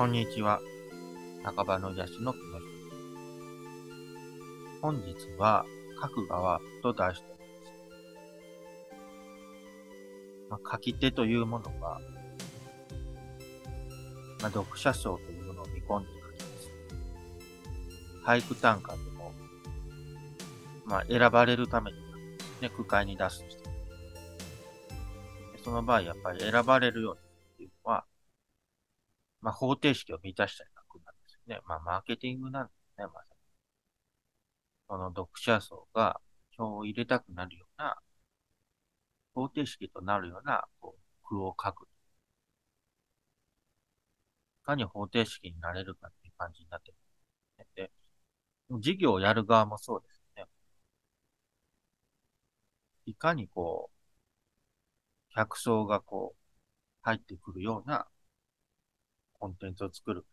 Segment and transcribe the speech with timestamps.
[0.00, 0.62] こんにちは。
[1.44, 2.58] 半ばの癒しの木下。
[4.80, 5.66] 本日は、
[6.00, 7.38] 書く側と題しており
[10.48, 10.62] ます。
[10.62, 12.00] まあ、書き手というものは、
[14.40, 16.70] まあ、読者層というものを見込んで書きます。
[18.24, 19.34] 俳句短歌でも、
[20.86, 21.98] まあ、選ばれるために、
[22.62, 23.60] ね、句会に出す人。
[25.62, 27.29] その場合、やっぱり選ばれるように、
[29.40, 31.60] まあ、方程式を満たしたようなんですよね。
[31.66, 33.36] まあ、マーケティングなんですね、まさに。
[34.88, 37.96] その読者層が票を入れたくなるような、
[39.34, 41.88] 方程式となるようなこう句を書く。
[44.62, 46.96] いかに方程式になれるかっていう感じになってる。
[47.74, 47.90] で、
[48.70, 50.46] 事業をやる側もそうですね。
[53.06, 56.40] いかにこう、客層がこう、
[57.02, 58.06] 入ってくるような
[59.40, 60.24] コンテンツを作る。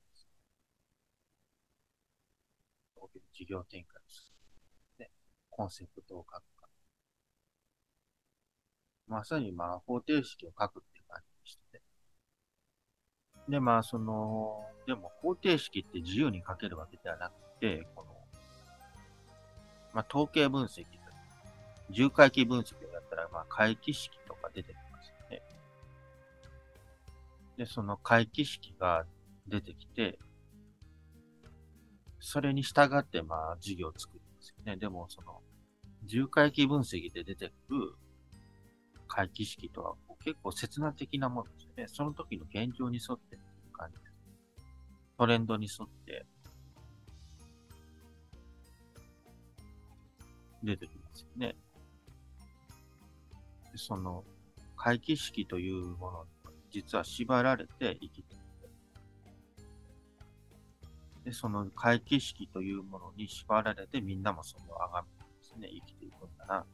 [3.34, 4.32] 事業展開す
[5.00, 5.06] る。
[5.06, 5.12] ね、
[5.50, 6.68] コンセプトを書くか。
[9.08, 11.82] まさにまあ方程式を書くっていう感じでしてね。
[13.48, 18.14] で、まあその、でも方程式って自由に書けるわけではなくて、この、
[19.94, 20.86] まあ統計分析
[21.90, 24.87] 重回帰分析をやったら、まあ回帰式とか出てくる
[27.58, 29.06] で、その回帰式が
[29.48, 30.20] 出てきて、
[32.20, 34.78] それに従って、まあ、事業を作りますよね。
[34.78, 35.42] でも、その、
[36.06, 37.96] 重回帰分析で出てくる
[39.08, 41.86] 回帰式とは結構切な的なものですよね。
[41.88, 44.14] その時の現状に沿ってっていう感じです。
[45.18, 46.26] トレンドに沿って
[50.64, 51.56] 出てきますよね。
[53.76, 54.24] その、
[54.76, 56.26] 回帰式というもの
[56.72, 58.48] 実は縛られて生きている。
[61.26, 66.66] で、その回帰式というものに縛られてみんなもそのあがめですね、生きていくんだなと。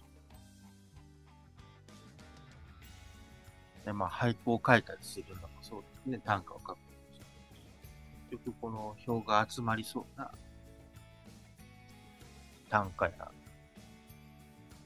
[3.85, 6.79] で、まあ、俳句を書いたりするのもそうですね、短歌を書くのも
[7.11, 7.23] そう。
[8.31, 10.31] 結局この表が集まりそうな
[12.69, 13.31] 短歌や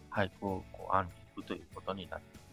[0.10, 2.47] 俳句をこう案に行くということになって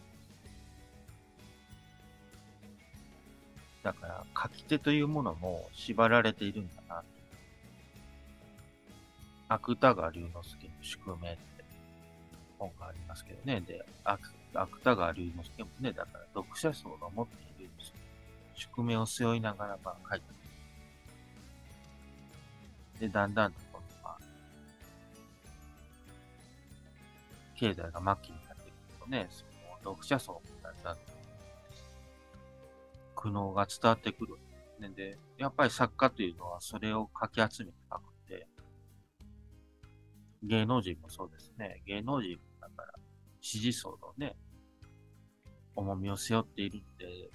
[3.85, 7.03] だから、書き手というものも縛られているんだな。
[9.47, 11.63] 芥川龍之介の宿命って
[12.57, 13.61] 本がありますけどね。
[13.61, 17.69] で、芥川龍之介もね、だから読者層が持っている
[18.55, 20.25] 宿命を背負いながらまあ書いて
[23.01, 24.17] で、だんだんとこの、まあ、
[27.55, 29.43] 経済が末期になってくるとね、そ
[29.89, 30.97] の読者層もだんだん
[33.15, 34.35] 苦悩が伝わってくる。
[34.79, 38.47] ね、で、やっぱり作家というのはそれをかき集めて書くんで、
[40.43, 41.81] 芸能人もそうですね。
[41.85, 42.93] 芸能人だから、
[43.41, 44.35] 支持層のね、
[45.75, 47.29] 重みを背負っているんで、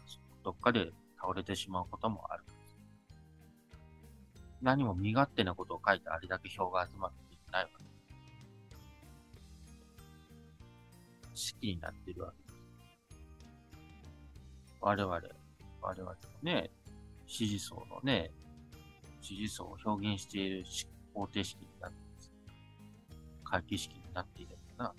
[0.45, 2.61] どっかで倒れてしまうこともあるんです。
[4.63, 7.91] 何も身勝手なことを書いてあれだけ票が集まっていないわけで
[11.35, 11.55] す。
[11.55, 12.51] 好きになっているわけです。
[14.81, 15.21] 我々、
[15.83, 16.71] 我々のね、
[17.27, 18.31] 支持層のね、
[19.21, 20.65] 支持層を表現している
[21.15, 22.33] 方程式になってます。
[23.45, 24.95] 回帰式になっているんだな。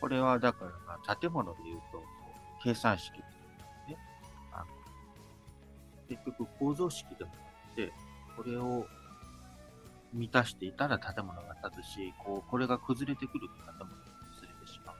[0.00, 2.02] これはだから、まあ、建物で言うと、
[2.62, 3.98] 計算式っていうね、
[4.52, 4.66] あの
[6.08, 7.92] 結局構造式でもあって、
[8.36, 8.86] これを
[10.12, 13.96] 満たしていたら建物が建つし、こう、これが崩れてくると建物が
[14.34, 14.96] 崩れてしまう。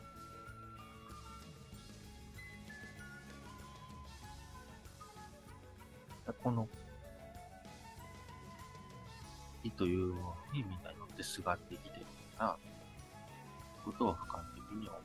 [6.42, 6.68] この、
[9.62, 12.06] 木というものにみんなによってすがってきてる
[12.38, 12.56] な、
[13.84, 15.02] ことを俯瞰的に思う。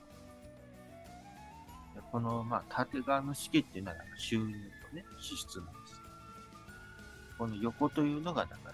[1.96, 4.54] でこの、まあ、縦側の式っていうのは収入
[4.90, 6.02] とね、支出なんです。
[7.38, 8.74] この横というのが、だから、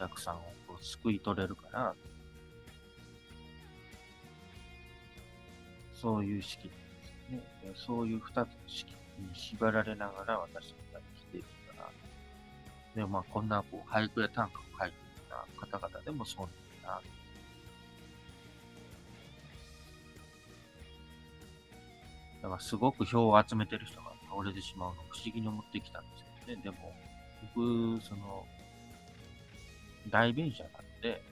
[0.00, 1.94] 客さんをこう救い取れるから、
[5.92, 7.72] そういう式なんですね。
[7.74, 8.88] そういう二つの式
[9.18, 11.90] に縛られながら私たちが生きているから、
[12.94, 16.46] で、まあこんなこう俳句や短歌を書いていた方々でもそう
[16.86, 17.02] なんだな。
[22.42, 26.62] だからすごく票を集めてる人が倒れてしまうのを不思議に思ってきたんですけどね。
[26.64, 26.94] でも、
[27.54, 28.46] 僕、その、
[30.08, 31.22] 代弁者なんで、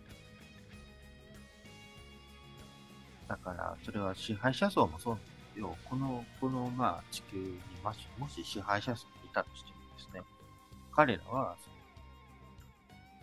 [3.29, 5.77] だから、それは支配者層もそうなんですよ。
[5.85, 10.23] この、この、まあ、地球にもし、もし支配者層がいたとしてもですね、
[10.93, 11.57] 彼らは、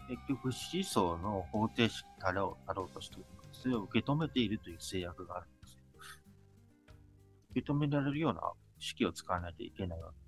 [0.08, 5.80] 結局、支持層の方程式たろう、たろうとしているの、それを受け止めているという制約があるんですよ。
[7.52, 8.42] 受け止められるような
[8.78, 10.26] 式を使わないといけないわけ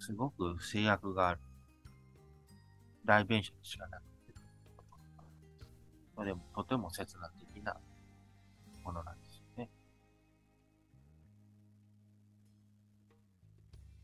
[0.00, 1.40] すごく制約がある。
[3.08, 4.34] 代弁者しかなくて。
[6.14, 7.74] それもとても刹那的な
[8.84, 9.70] ものなんですよね。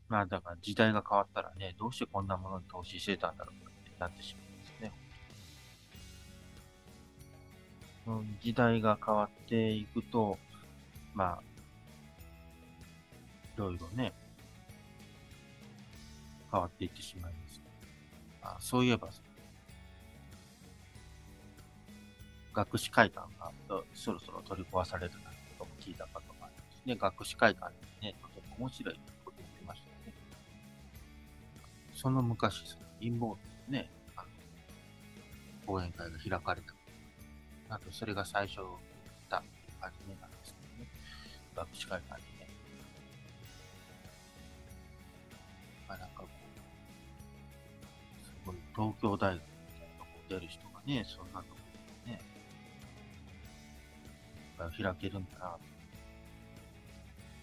[0.07, 4.91] まあだから時代が変わったらね、どうしてこんなものに投資してたんだろうってなってしまうんですね。
[8.07, 10.39] うん時代が変わっていくと、
[11.13, 11.43] まあ、
[13.55, 14.13] いろいろね、
[16.51, 17.64] 変わっていってしまいます。
[18.45, 19.09] あそういえば、
[22.53, 23.51] 学士会館が
[23.95, 26.95] そろそろ取り壊されるなんてことも聞いたことがありますね。
[26.95, 30.13] 学士会館ですね、とても面白いこと言ってましたよね。
[31.95, 33.35] その昔、その陰謀
[33.67, 34.27] でね、あの
[35.65, 36.73] 講演会が開かれた。
[37.75, 38.57] あと、それが最初
[39.27, 40.89] だっていう感じなんですけどね。
[41.55, 42.27] 学士会館で
[48.75, 49.39] 東京大学み
[49.79, 51.55] たいなとこ出る人がね、そんなとこ
[52.05, 52.19] でね、
[54.57, 55.59] 開けるんだなと。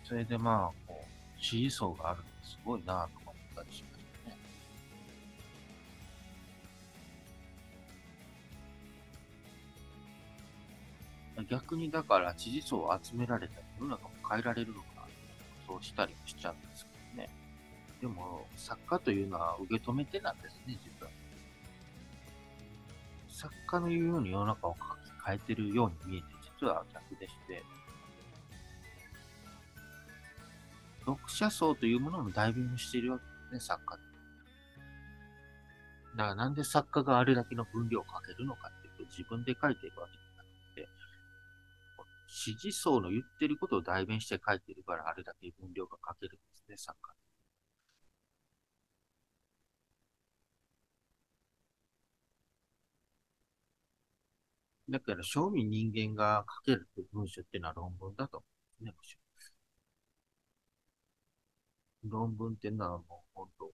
[0.04, 4.04] それでまあ、こう、支持層があるのすごいなとか思ったりしまし
[11.36, 11.48] たね。
[11.48, 15.02] 逆にだから支持層を集められたら世の中も変えられるのかな
[15.66, 17.28] そうしたりもしちゃうんですけどね。
[18.02, 21.01] でも、作家というのは受け止めてなんですね、実は。
[23.42, 24.76] 作家の言うように世の中を
[25.26, 26.26] 変えてるように見えて、
[26.60, 27.60] 実は逆でして、
[31.00, 34.04] 読者層というものも代弁しているわけですね、作家って。
[36.16, 40.88] だからなんで作家があれだけの分量をかけるのかっていうと、自分で書いていくわけじゃなくて、
[42.28, 47.12] 支持層の言ってることを代弁して書いてるから、あれだけ分量が書けるんですね、作家。
[54.92, 58.46] だから、正味人間が書ける文章っていうのは論文だと思
[58.80, 59.16] うんですね、むし
[62.04, 62.08] ろ。
[62.10, 63.72] 論文っていうのはもう本当、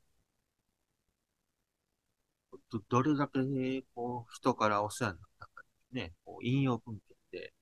[2.71, 7.53] どどれだけ、こう、人からお世話になったかね、こう引用文献で、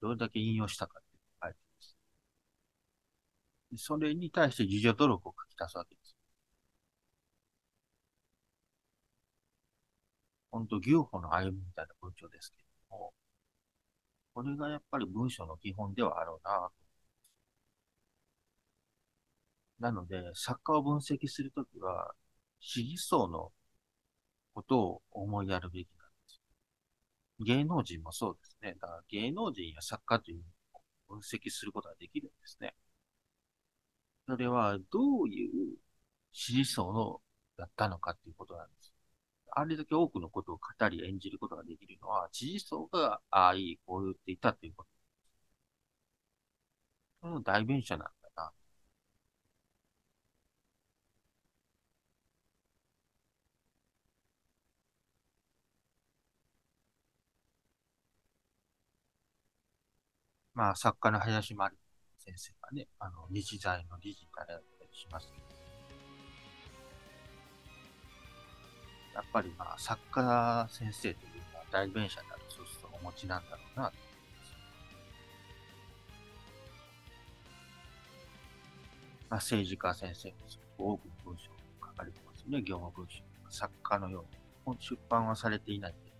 [0.00, 1.58] どれだけ引用したかって書いて
[3.70, 3.84] ます。
[3.84, 6.03] それに対して自助努力を書き出すわけです。
[10.54, 13.12] 本当、牛歩の歩みみたいな文章ですけども、
[14.34, 16.84] これがやっぱり文章の基本ではあろうなと。
[19.80, 22.14] なので、作家を分析するときは、
[22.60, 23.52] 支持層の
[24.54, 26.40] ことを思いやるべきなんです。
[27.40, 28.74] 芸能人もそうですね。
[28.80, 30.44] だから芸能人や作家というの
[31.10, 32.74] を分析することができるんですね。
[34.28, 35.76] それはどういう
[36.32, 37.20] 支持層の
[37.56, 38.93] だったのかっていうことなんです。
[39.54, 44.88] あれだけ多くのことを語り演じることができるのは、支持層がああいい、こう言っていたということ。
[47.20, 48.52] その代弁者なんだな。
[60.54, 61.76] まあ、作家の林真理
[62.18, 65.43] 先生がね、あの、日大の理事からやったりしますけど、
[69.14, 74.54] やっぱりまあ、作家先生というのは代弁者である素質をお持ちなんだろうなと思います。
[79.30, 83.22] まあ、政治家先生もすごく多くの文章を書かれてますね、業務文章。
[83.50, 84.24] 作家のよ
[84.66, 84.76] うに。
[84.80, 86.16] 出版はされていないけど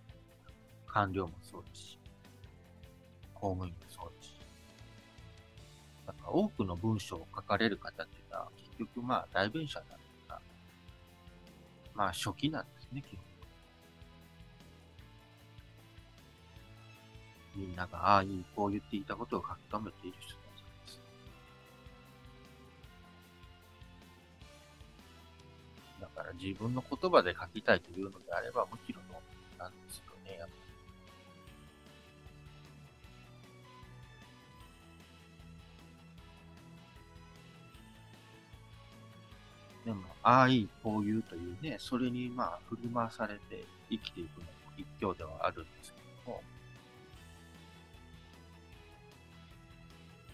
[0.85, 1.99] 官僚もそうですし、
[3.33, 4.35] 公務員もそうですし。
[6.05, 9.97] だか多くの文章を書かれる方っていうのは、結局まあ、代弁者なんだ
[10.27, 10.41] か、
[11.95, 13.19] まあ、初期なんでね、基本。
[17.55, 21.01] みんなが、ああ、いい、こう言っていたことを書き留めている人たちです。
[26.01, 29.21] だから自分の言葉で書きたいというのであれば、むしろの
[29.57, 30.39] なんですよね。
[39.85, 46.41] でも、ああいい、こういうというね、それにまあ振り回されて生きていくのも一強ではあるんですけども、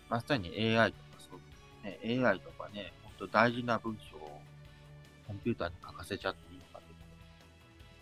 [0.09, 1.39] まさに AI とかそう
[1.83, 4.41] ですね、AI とかね、本当大事な文章を
[5.27, 6.79] コンピューターに書かせちゃっていいのか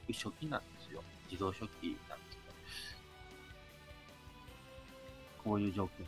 [0.06, 0.15] という。
[0.15, 1.03] 初期なんですよ。
[1.29, 2.56] 自動書記なんですけど、
[5.44, 6.06] こういう条件。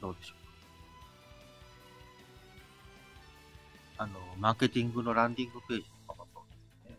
[0.00, 0.41] どうでしょう？
[4.02, 6.56] あの、マーケティングのランディングページとかもそうで
[6.88, 6.98] すね。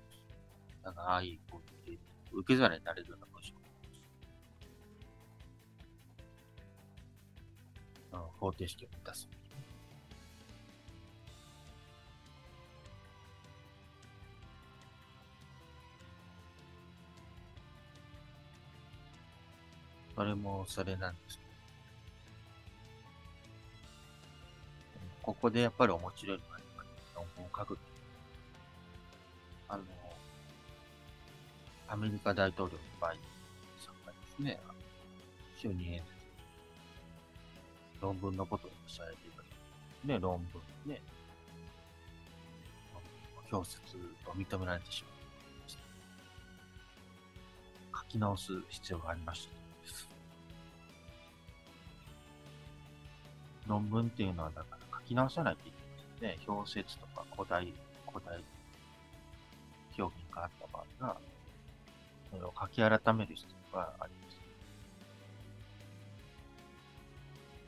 [0.86, 2.00] なんか、ああいう、こういう、
[2.32, 3.54] 受け皿になれるような文章。
[8.14, 9.28] うん、方程式を満たす。
[20.16, 21.54] それもそれなんですけど。
[25.22, 26.53] ここでやっぱり面白いのが、
[27.24, 27.78] 論文を書く。
[29.70, 29.84] あの、
[31.88, 33.26] アメリカ大統領のバイデン
[33.84, 34.60] さんがですね、
[35.58, 36.14] 就任演説
[38.02, 39.44] 論文のことをおっしゃられていた
[40.08, 40.62] ね、論文
[40.92, 41.02] ね、
[43.52, 43.82] 表説
[44.26, 45.14] と認められてしまい
[45.62, 45.82] ました。
[48.00, 49.64] 書き直す必要がありました。
[53.68, 55.83] 論文っていうのは、だから書き直さないといけない
[56.24, 56.38] ね。
[56.48, 57.72] 表説とか古代、
[58.12, 58.42] 古代
[59.98, 61.18] 表現があった場合が、
[62.32, 64.40] それを書き改める必要があります。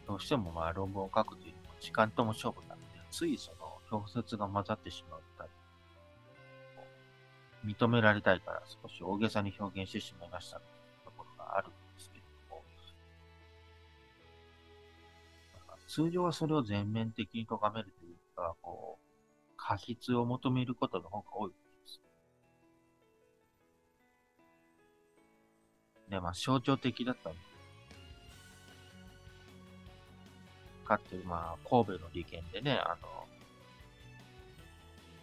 [0.07, 5.49] どうしてもまあ論文を書くというのは時間とも勝負なので、ついその表説が混ざってしまったり、
[7.65, 12.61] 認められたいから少し大げさに表現してしまいましたというところがあるんですけども
[15.87, 18.04] 通常はそれを全面的に咎めるという
[18.35, 21.55] か、こう、過失を求めることの方が多いで
[21.87, 22.01] す。
[26.09, 27.35] で、まあ、象徴的だったの
[30.85, 33.25] かっていう、まあ、神戸の利権でね、あの、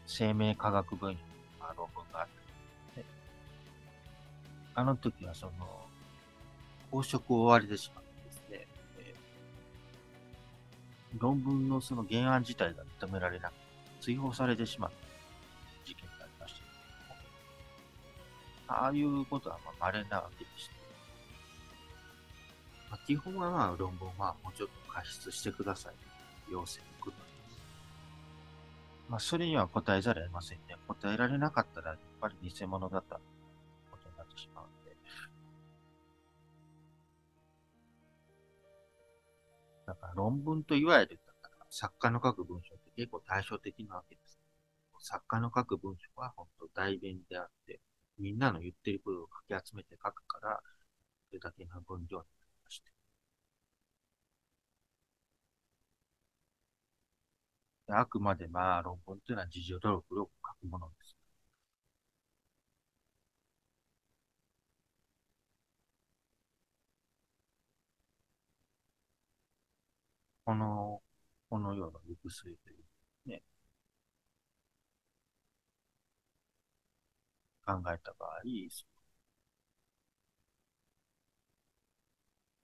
[0.07, 2.29] 生命科学分野の論文があっ
[2.95, 3.07] た、ね。
[4.75, 5.53] あの時はその、
[6.91, 8.02] 公職を追われてしまう。
[11.19, 13.53] 論文のその原案自体が認められなく、
[14.01, 14.97] 追放されてしまった
[15.87, 16.55] 事件がありまし
[18.67, 18.75] た。
[18.75, 20.75] ああいうことはまあ稀なわけでして、
[22.91, 26.13] まあ、基本はまあ論文はもうちょっと加筆してくださいと。
[26.51, 27.17] 要請をくる。
[29.09, 30.77] まあ、それには答えざるを得ませんね。
[30.89, 33.21] 答えられなかったら、やっぱり偽物だった
[39.87, 41.21] だから論文といわゆる
[41.71, 44.39] 作家の書く文章って結構対照的なわけです。
[45.01, 47.81] 作家の書く文章は本当代弁であって、
[48.19, 50.61] みんなの言ってることを書き集めて書くから、
[51.29, 52.93] それだけの分量になりまして。
[57.89, 61.22] あくまでまあ論文というのは事情努力を書くものです。
[70.45, 71.03] この、
[71.51, 73.43] このような行く末というね、
[77.65, 78.43] 考えた場合、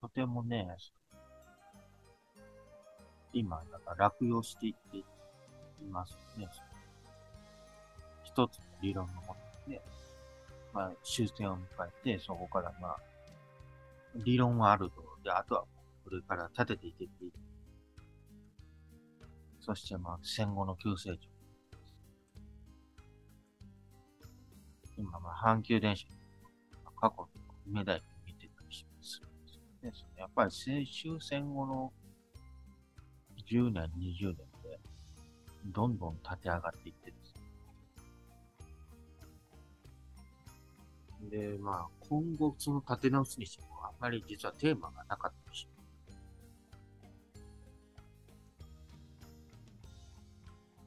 [0.01, 0.67] とてもね、
[3.33, 5.05] 今、だから落用していってい
[5.91, 6.49] ますね。
[8.25, 9.81] 一つの理論のもとで、
[10.73, 11.61] まあ、終戦を迎
[12.05, 12.99] えて、そこからまあ、
[14.15, 15.03] 理論はあると。
[15.23, 15.65] で、あとは
[16.05, 17.48] これから立てていけていく。
[19.69, 21.29] そしてまあ戦後の急成長。
[24.97, 26.07] 今、まあ、阪急電車、
[26.99, 27.29] 過去の
[27.71, 29.21] 梅田駅見てたりします
[29.83, 29.93] ね。
[30.17, 30.87] やっぱり終
[31.21, 31.93] 戦後の
[33.47, 34.81] 10年、20年で、
[35.67, 37.35] どんどん立て上がっていってです
[41.31, 41.53] ね。
[41.53, 45.78] で、まあ、今後その立て直すにしても、あんまり実はテーマがなかったりします。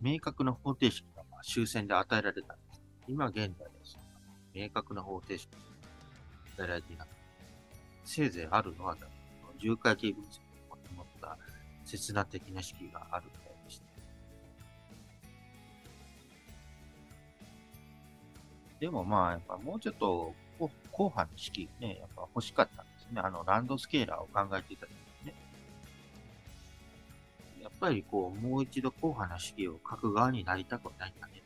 [0.01, 2.81] 明確な方程式がまあ終戦で与えられたんです。
[3.07, 3.53] 今現在で
[3.83, 3.97] す。
[4.53, 5.59] 明確な方程式が
[6.57, 7.21] 与えられていなくて、
[8.03, 8.97] せいぜいあるのは、
[9.59, 10.39] 重回帰分析
[10.71, 11.37] を持った
[11.85, 13.85] 刹那的な式があるみたいでした。
[18.79, 20.33] でもまあ、やっぱもうちょっと
[20.91, 23.21] 後半の式ね、やっぱ欲しかったんですね。
[23.21, 24.87] あの、ランドスケーラーを考えていた
[27.81, 31.41] ぱりこう、もう一度硬派な主義を書く側になりたくないんだね。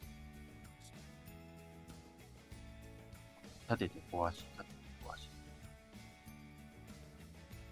[3.70, 4.70] 立てて壊し、立てて
[5.08, 5.30] 壊し。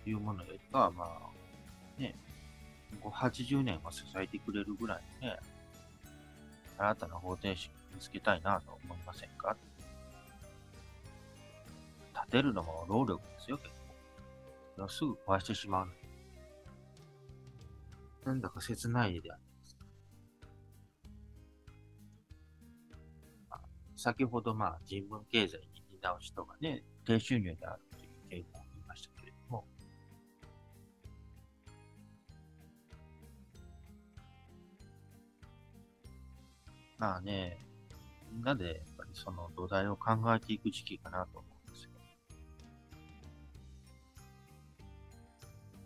[0.05, 2.15] いうものよりかは、まあ、ね、
[3.01, 5.37] 80年は支えてくれるぐらいのね、
[6.77, 9.55] 新たな方程式を見つけたいなと思いませんか
[12.15, 13.69] 立てるのも労力ですよ、結
[14.77, 14.87] 構。
[14.87, 15.91] すぐ壊してしまうの
[18.25, 19.73] なんだか切ないであります。
[24.03, 25.63] 先ほど、まあ、人文経済に
[26.01, 29.65] 担う人がね、低収入であるという傾向を言いましたけれども、
[36.97, 37.57] まあね、
[38.31, 41.91] みんなでやっぱりその土台を考えていく時期かなと思うんですよ。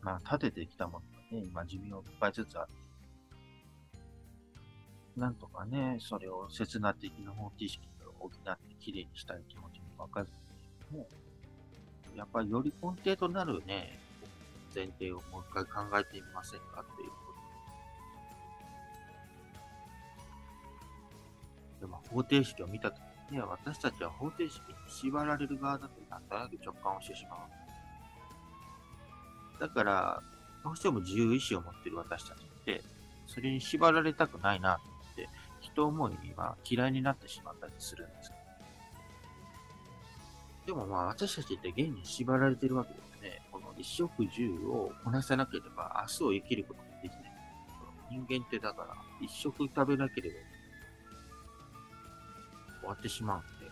[0.01, 2.73] まあ、立ててきたものね、今寿命を迎えつつあって、
[5.17, 7.87] なんとかね、それを刹那的な方程式で
[8.19, 10.53] 補ってきれいにしたい気持ちもわかるんです
[10.89, 11.07] けども、
[12.15, 13.99] やっぱりより根底となるね、
[14.73, 17.15] 前提をもう一回考えてみませんかっていうこ
[21.79, 27.37] とでも方程式を見たときには、私たちは方程式に縛られる側だとなんとなく直感をしてしま
[29.57, 29.59] う。
[29.59, 30.21] だから、
[30.67, 32.81] どうしても自由意志を持ってる私たちって、
[33.25, 34.75] それに縛られたくないな
[35.11, 35.29] って、
[35.61, 38.31] 人思いには嫌いになってしまったりするんです
[40.65, 43.41] でもまあ私たちって現に縛られてるわけですね。
[43.49, 47.23] この一食十をこなさなければ明日を生きることができない。
[48.11, 48.89] 人間ってだから
[49.21, 50.35] 一食食べなければ
[52.81, 53.71] 終わってしまうんで、ど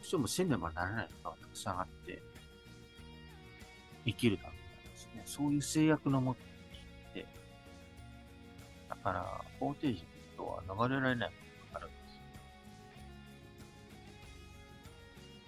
[0.00, 2.22] うしてもせねばならないことがたくさんあって、
[4.06, 4.61] 生きるため
[5.14, 6.46] ね、そういう制約のもとに
[7.14, 7.26] 生きて、
[8.88, 10.04] だから、方程式
[10.36, 12.20] とは逃れられないものがあるんです。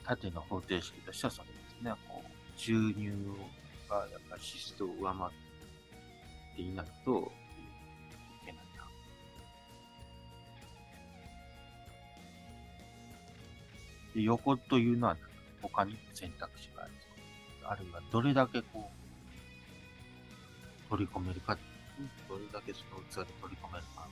[0.04, 3.12] 縦の方程式としてはそれですね、こう、注入
[3.88, 7.32] がやっぱり脂質を上回っていないと、
[14.14, 15.16] で横というのは
[15.60, 16.92] 他に選択肢がある。
[17.66, 19.03] あるいはどれだけこう、
[20.94, 21.58] 取り込めるか、
[22.28, 24.08] どれだけその器で取り込めるか。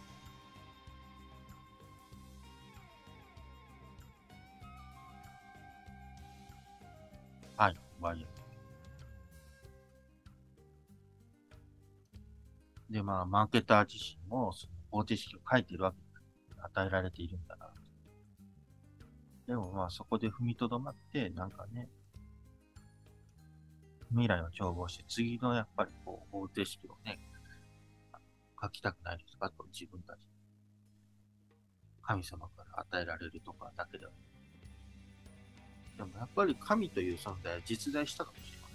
[7.57, 12.93] はい、ワイヤー。
[12.93, 15.99] で、まあ、マーケター自身も、その方程式を書いているわけ
[16.63, 17.73] 与えられているんだな。
[19.47, 21.89] でもまあそこで踏みとどまって、なんかね、
[24.13, 27.19] 未来を眺望して、次のやっぱりこう方程式をね、
[28.63, 30.19] 書きたくないですかと自分たち。
[32.03, 34.13] 神様から与えられるとかだけでは
[35.97, 38.75] でもやっぱり神という存在は実在したかもしれませ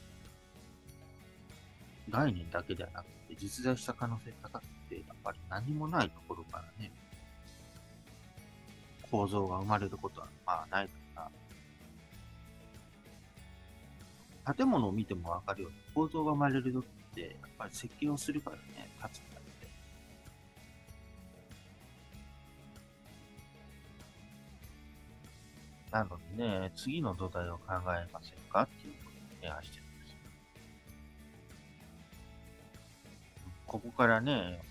[2.09, 2.11] ん。
[2.11, 6.91] 概念だけではなくて、実在した可能性高くて、やっぱり何もないところからね、
[9.11, 10.93] 構造が生まれることはまあないか
[14.55, 19.67] 建物を見てもわかるように構造が生まれるときって、やっぱり設計をするからね、価値があって。
[25.91, 30.17] なのでね、次の土台を考えませんかっていうことを提案してるんですよ。
[33.65, 34.61] ここからね、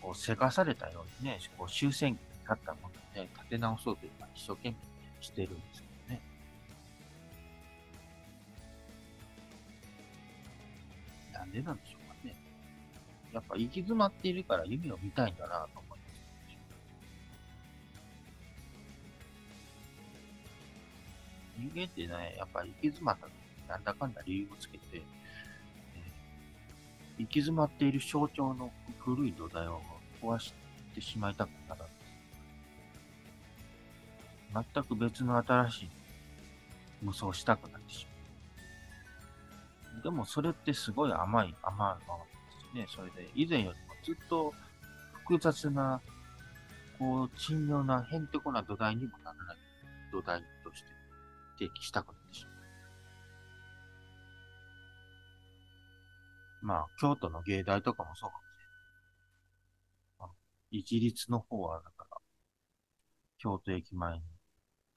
[0.00, 4.76] こう、せかされたようにね、こう終戦期に立ったものをね、立て直そうというか、一生懸命
[5.20, 5.91] してるんですけ
[11.52, 12.34] なんでなんでしょうかね。
[13.32, 16.02] やっぱ行き詰まっているから夢を見たいんだなと思います。
[21.58, 25.02] 人間ってね、やっぱり行き詰まった時になんだかんだ理由をつけて、
[27.18, 29.80] 行き詰まっている象徴の古い土台を
[30.22, 30.54] 壊し
[30.94, 31.86] てしまいたくなら
[34.74, 35.90] 全く別の新しい
[37.02, 38.11] 無双したくなってしまう。
[40.02, 42.24] でもそれってすごい甘い、甘いもの
[42.84, 42.98] ですね。
[43.02, 44.52] それで以前よりもずっと
[45.24, 46.00] 複雑な、
[46.98, 49.56] こう、珍妙なへんてこな土台にもならない
[50.10, 50.88] 土台として
[51.58, 52.52] 提起したくなってしまう。
[56.62, 58.44] まあ、京都の芸大とかもそうかもし
[60.20, 60.32] れな
[60.78, 60.80] い。
[60.80, 62.18] 一律の方は、だから、
[63.38, 64.24] 京都駅前に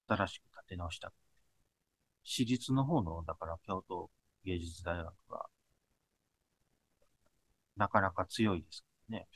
[0.08, 1.12] 新しく建て直した。
[2.24, 4.10] 私立の方の、だから京都
[4.46, 5.46] 芸術大学が、
[7.76, 9.28] なかなか強いですね。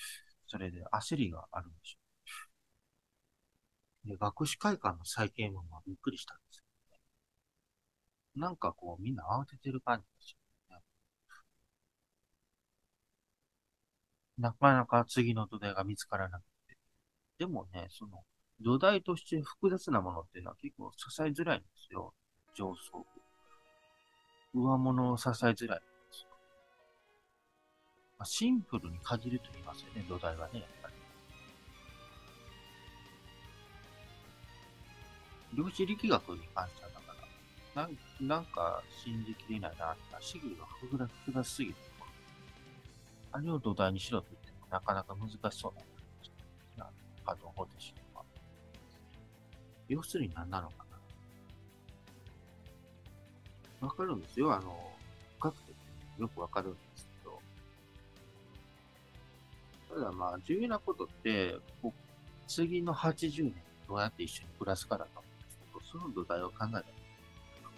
[0.47, 1.97] それで焦りがあるんでしょ
[4.05, 4.09] う。
[4.09, 6.99] で学士会館の再建もびっくりしたんですよね。
[8.35, 10.35] なんかこうみんな慌ててる感じです
[10.71, 10.83] よね。
[14.37, 16.77] なかなか次の土台が見つからなくて。
[17.39, 18.23] でもね、その
[18.61, 22.13] 土台として複雑なものっていうのは結構支えづらいんですよ。
[22.55, 23.18] 上層部。
[24.53, 26.25] 上物を支えづらいです。
[28.17, 30.93] まあ、シンプルに限ると言いますよね、土台はね、やっぱり。
[35.57, 37.03] 量子力学に関してはだか
[37.75, 41.75] ら、なんなんか信じきれないな、主義が複雑複雑すぎる。
[43.31, 45.73] あれを土台にしろと言ってもなかなか難しそう
[46.79, 46.91] な、な
[47.23, 48.25] 可動方程式とか。
[49.87, 50.88] 要するに何なのか。
[53.81, 54.53] わかるんですよ。
[54.53, 54.91] あの、
[55.39, 55.73] 深くて
[56.19, 57.39] よくわかるんですけど。
[59.95, 61.55] ただまあ、重要なことって、
[62.47, 63.53] 次の80年
[63.87, 65.57] どうやって一緒に暮らすかだと思うんです
[65.91, 66.83] けど、その土台を考えたら、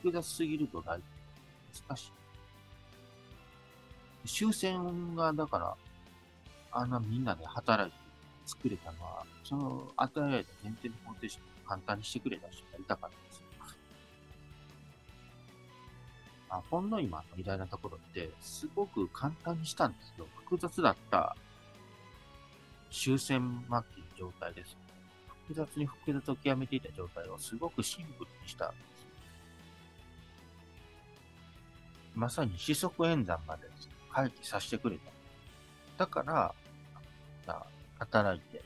[0.02, 1.06] 複雑すぎる土台って
[1.88, 2.12] 難し
[4.26, 4.28] い。
[4.28, 5.76] 終戦が、だから、
[6.72, 7.98] あんなみんなで働いて
[8.46, 13.14] 作れたのは、その与えられた前提の方程式を簡単にしてくれた人がいたから
[16.52, 20.28] あ、ほんの今の偉大なところって、すごく簡単にしたんですよ。
[20.36, 21.36] 複雑だった
[22.92, 24.76] 終戦末期の状態です。
[25.48, 28.82] 複雑に複雑を極めていた状態をすごくシンプルにしたんです。
[32.14, 33.76] まさに四則演算までで、ね
[34.14, 35.12] 回帰させてくれた。
[36.00, 36.54] だから、
[37.98, 38.62] 働いて、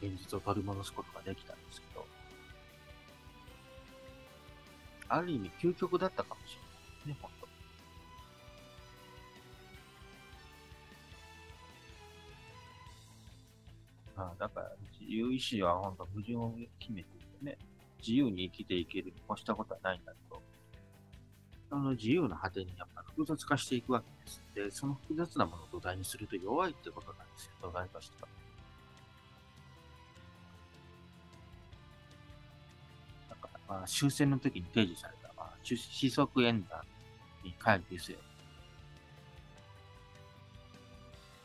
[0.00, 2.06] 現実を取り戻すことができたんですけど、
[5.12, 7.30] ある意味究極だったかもしれないね、本
[14.16, 14.22] 当。
[14.22, 14.70] ああだから
[15.00, 17.58] 自由意志は本当矛盾を決めていてね、
[17.98, 20.40] 自由に生きていけるに越したことはないんだと。
[21.68, 24.44] その自由の果てにやっぱ複雑化していくわけです。
[24.54, 28.28] で、その複雑なものを土台にすると弱いってことなんですよ、土台としては。
[33.70, 36.80] まあ、終戦の時に提示された、まあ、四則演算
[37.44, 38.18] に回帰すよ。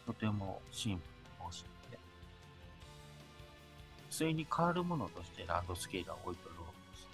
[0.07, 1.11] とてもシンプル
[1.47, 2.01] に申し上げて、
[4.09, 7.07] それに変わるものとしてランドスケールは置いておるわけです。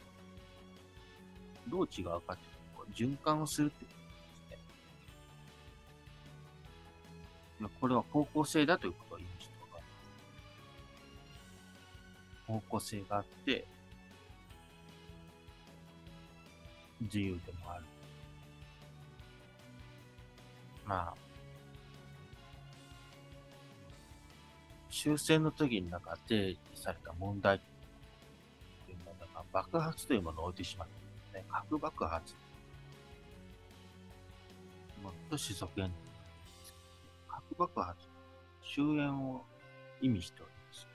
[1.70, 2.44] どう違うかって
[2.96, 4.58] 循環をするってことで
[7.60, 7.70] すね。
[7.82, 9.52] これは方向性だということを言いました
[12.54, 13.68] 方向性があって、
[17.02, 17.84] 自由でもある。
[20.86, 21.14] まあ、
[24.92, 27.60] 終戦の時になんか提示された問題
[28.86, 30.88] というものは、爆発というものを置いてしまっ
[31.32, 31.46] たね。
[31.50, 32.36] 核爆発
[35.02, 35.92] もっと四則円
[37.28, 38.00] 核爆発、
[38.76, 39.44] 終焉を
[40.02, 40.88] 意味しております。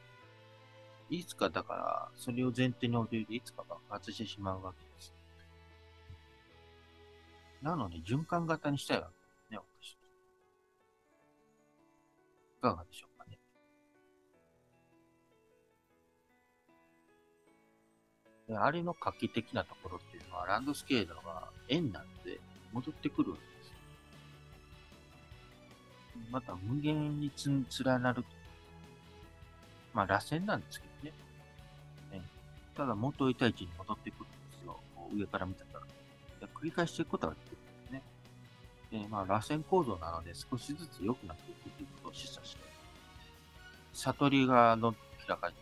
[1.10, 4.85] いつかだから、それを前提に置いていつか爆発してしまうわけ。
[7.62, 9.92] なので、循環型にしたいわけですね、私。
[9.92, 9.96] い
[12.60, 13.38] かがでしょうかね。
[18.48, 22.40] であれの画期的なところっていうのは、ランドスケールが円なんで
[22.72, 23.74] 戻ってくるんですよ。
[26.30, 27.48] また無限につ
[27.84, 28.24] 連なる。
[29.92, 31.16] まあ、螺旋なんですけどね。
[32.12, 32.22] ね
[32.76, 34.78] ただ、元いた位置に戻ってくるんですよ。
[35.14, 35.95] 上から見たら。
[36.60, 38.02] 繰り返していくことができるんですね。
[39.02, 42.62] で、まあ、螺旋構造なので少しずつ良くなっていくということを示唆して、
[43.92, 44.94] 悟りがの
[45.26, 45.58] 開かれて、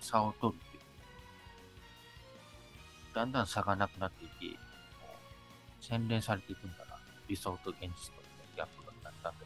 [0.00, 0.82] 差を取るという。
[3.14, 4.58] だんだん差がなくなっていき、
[5.80, 6.98] 洗練されていくんだな。
[7.28, 8.22] 理想と現実と
[8.56, 9.44] ギャップがだんだんと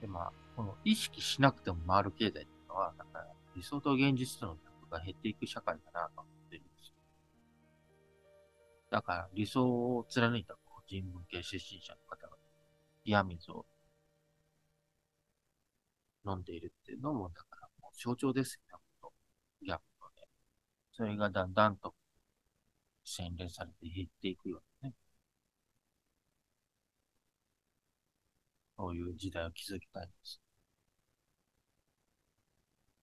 [0.00, 6.33] で、まあ、この意識しなくても回る経済っていうのは、だか理想と現実とのギャップが減っていく社会だなと。
[8.94, 9.64] だから理想
[9.96, 12.36] を貫いた個人文系出身者の方が、
[13.04, 13.66] 冷水を
[16.26, 19.10] 飲んでいるっていうのも、だからもう象徴ですよね、
[19.62, 20.28] ギャップのね。
[20.92, 21.94] それがだんだんと
[23.04, 24.94] 洗練されて減っていくようなね。
[28.76, 30.40] そういう時代を築きたいんです。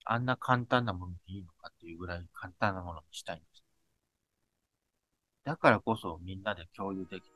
[0.06, 3.61] あんな簡単なものでいいのかっていうぐらい簡単なものにしたいんです。
[5.44, 7.30] だからこそみんなで共有できて、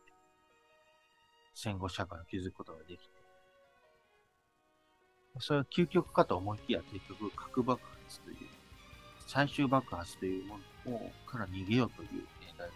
[1.53, 3.15] 戦後社会を築くことができて、
[5.39, 8.37] それは究極かと思いきや、結局、核爆発という、
[9.27, 12.09] 最終爆発というものから逃げようという
[12.41, 12.73] 現代で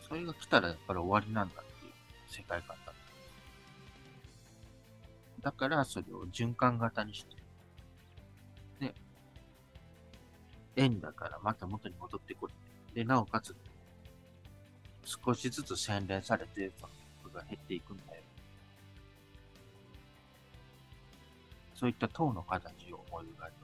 [0.00, 0.08] す。
[0.08, 1.92] それが来たらやっぱり終わりなんだっていう
[2.28, 2.94] 世界観だっ
[5.42, 5.50] た。
[5.50, 7.39] だからそれを循環型にして、
[10.80, 12.52] 円だからまた元に戻ってくる。
[12.94, 13.54] で、なおかつ、
[15.04, 18.22] 少しずつ洗練されて、その服が減っていくんだよ。
[21.74, 23.60] そういった塔の形を思い描いて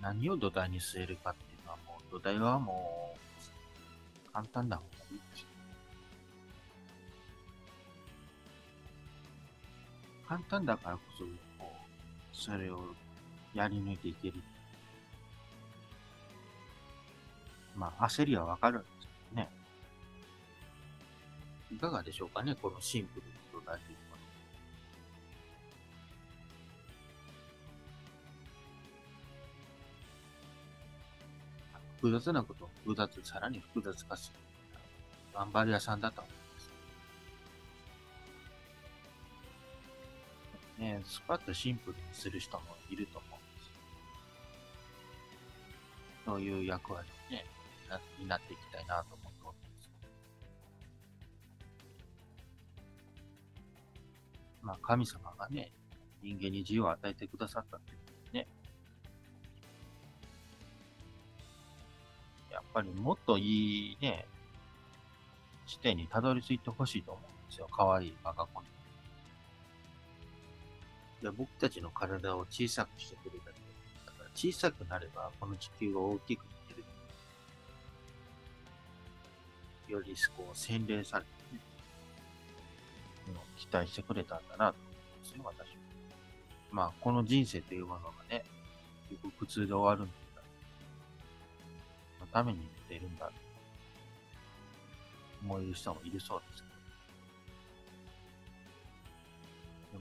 [0.00, 3.14] 何を土台に据えるかっていうのはもう、土台はも
[4.28, 5.47] う、簡単な方がいいです。
[10.28, 11.24] 簡単だからこそ、
[11.58, 12.94] こう、それを
[13.54, 14.34] やり抜いていける。
[17.74, 19.48] まあ、焦りはわかるんですけどね。
[21.72, 24.18] いかがでしょうかね、このシンプルな土台というのは。
[31.96, 34.38] 複雑なことを複雑、さらに複雑化する。
[35.34, 36.37] 頑張り屋さんだと思い
[40.88, 43.70] ね、スパッとシンプルにする人もいると思うんです。
[46.24, 47.44] そういう役割をね、
[48.18, 49.90] になっていきたいなと思っております。
[54.62, 55.70] まあ、神様がね、
[56.22, 57.94] 人間に自由を与えてくださったってい
[58.30, 58.46] うね、
[62.50, 64.26] やっぱりもっといいね、
[65.66, 67.68] 地点にたどり着いてほしいと思うんですよ。
[67.70, 68.77] 可愛い我が子に。
[71.22, 76.40] で僕たちの体を小さくしてくれただから小さくなれば、この地球が大きく
[79.88, 81.60] よりこう洗練されてね、
[83.56, 85.76] 期待してくれたんだなと思うんですよ、私は。
[86.70, 88.44] まあ、この人生というものがね、
[89.08, 90.42] 結局苦痛で終わるんだ。
[92.20, 93.30] のために出るんだ。
[95.42, 96.67] 思える人もいるそうです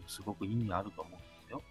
[0.07, 1.61] すごく意味あると思うんですよ。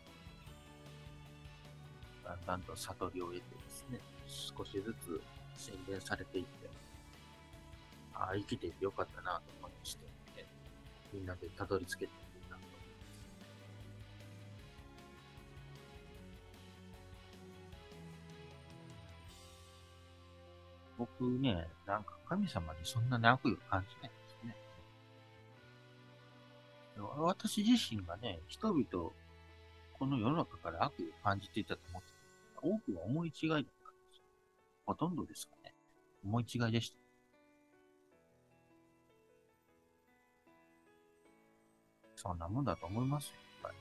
[2.25, 5.21] だんだんと悟りを得てですね、少しずつ
[5.57, 6.69] 洗練されていって、
[8.15, 10.05] ああ、生きててよかったなと思いまして、
[10.37, 10.47] ね、
[11.13, 12.11] みんなでたどり着けていい
[12.51, 12.77] なと思いま
[20.99, 21.17] す。
[21.19, 24.11] 僕ね、なんか神様にそんなに悪意を感じない。
[26.99, 28.85] 私自身がね、人々、
[29.99, 32.17] この世の中から悪意を感じていたと思って
[32.63, 33.71] 多くは思い違いだったんで
[34.13, 34.23] すよ。
[34.87, 35.75] ほとんどですかね。
[36.25, 36.97] 思い違いでした。
[42.17, 43.77] そんなもんだと思いますよ、やっぱり。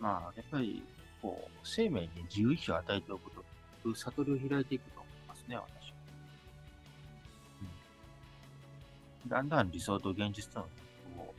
[0.00, 0.82] まあ、やっぱり、
[1.20, 5.77] こう、生命に自由意志を与えておくと、悟りを開いていくと思いますね、私
[9.26, 11.34] だんだん理想と現実とのギャップを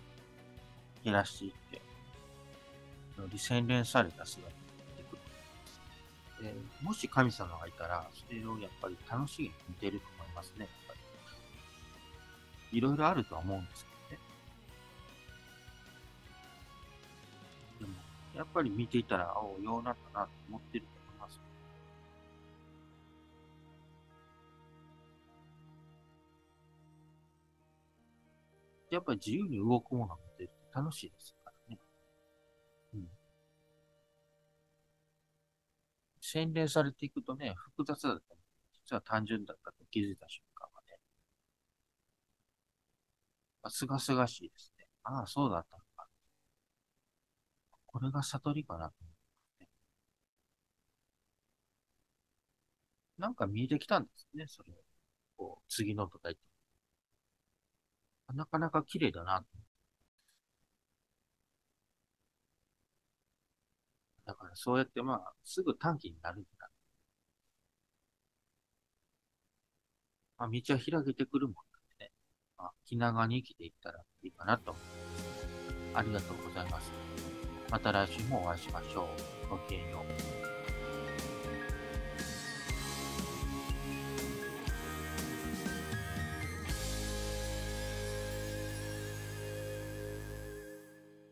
[1.04, 6.82] 減らしていって、より洗練された姿になっていくと思います。
[6.82, 10.68] でもし神様がいたら、それをやっぱり楽しみに見てると思いますね。
[12.72, 14.22] いろいろあるとは思うんですけどね。
[17.80, 17.94] でも、
[18.36, 20.86] やっぱり見ていたら、ああ、ようなったなと思ってる
[28.92, 31.80] やっぱり自由に動くものって楽しいですからね。
[32.94, 33.10] うん。
[36.22, 38.36] 洗練されていくとね、複雑だった。
[38.74, 40.70] 実は単純だったと気づいた瞬間。
[43.70, 44.86] すがすがしいですね。
[45.04, 46.10] ああ、そうだったのか。
[47.88, 48.94] これが悟りかな、
[53.20, 54.76] なんか見えてきたんですね、それを。
[55.38, 56.49] こう、次のとか言って。
[58.34, 59.46] なかなか綺麗だな
[64.26, 66.70] だからそうやってまあ、すぐ短期になるんだ。
[70.38, 74.76] まあ、道は開けてくるもんま気長に生きていったらいいかなと。
[75.94, 76.92] ありがとうございます。
[77.72, 79.08] また来週もお会いしましょ
[79.48, 79.50] う。
[79.50, 80.04] ごきげんよ
[80.56, 80.59] う。